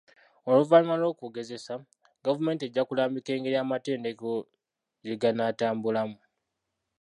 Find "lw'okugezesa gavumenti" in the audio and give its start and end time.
1.01-2.63